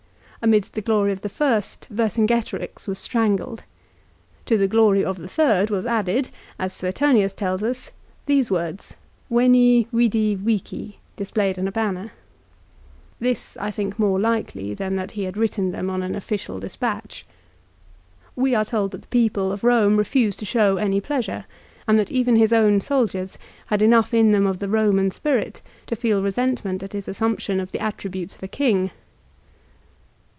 1 0.43 0.49
Amidst 0.49 0.73
the 0.73 0.81
glory 0.81 1.11
of 1.11 1.21
the 1.21 1.29
first 1.29 1.85
Vercingetorix 1.91 2.87
was 2.87 2.97
strangled. 2.97 3.61
To 4.47 4.57
the 4.57 4.67
glory 4.67 5.05
of 5.05 5.17
the 5.19 5.27
third 5.27 5.69
was 5.69 5.85
added, 5.85 6.29
as 6.57 6.73
Suetonius 6.73 7.35
tell 7.35 7.63
us, 7.63 7.91
these 8.25 8.49
words," 8.49 8.95
Veni, 9.29 9.87
vidi, 9.93 10.33
vici;" 10.33 10.97
displayed 11.15 11.59
on 11.59 11.67
a 11.67 11.71
banner. 11.71 12.13
This 13.19 13.55
I 13.57 13.69
think 13.69 13.99
more 13.99 14.19
likely 14.19 14.73
than 14.73 14.95
that 14.95 15.11
he 15.11 15.25
had 15.25 15.37
written 15.37 15.69
them 15.73 15.91
on 15.91 16.01
an 16.01 16.15
official 16.15 16.59
despatch. 16.59 17.23
We 18.35 18.55
are 18.55 18.65
told 18.65 18.93
that 18.93 19.01
the 19.03 19.07
people 19.09 19.51
of 19.51 19.61
Eome 19.61 19.95
refused 19.95 20.39
to 20.39 20.45
show 20.45 20.77
any 20.77 20.99
pleasure, 20.99 21.45
and 21.87 21.99
that 21.99 22.09
even 22.09 22.35
his 22.35 22.51
own 22.51 22.81
soldiers 22.81 23.37
had 23.67 23.83
enough 23.83 24.11
in 24.11 24.31
them 24.31 24.47
of 24.47 24.57
the 24.57 24.65
Eoinan 24.67 25.13
spirit 25.13 25.61
to 25.85 25.95
feel 25.95 26.23
resentment 26.23 26.81
at 26.81 26.93
his 26.93 27.07
assumption 27.07 27.59
of 27.59 27.71
the 27.71 27.79
attributes 27.79 28.33
of 28.33 28.41
a 28.41 28.47
king. 28.47 28.89